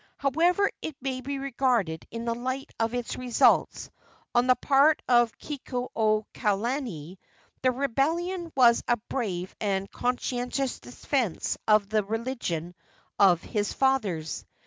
[0.17, 3.91] However it may be regarded in the light of its results,
[4.33, 7.17] on the part of Kekuaokalani
[7.61, 12.73] the rebellion was a brave and conscientious defence of the religion
[13.19, 14.43] of his fathers.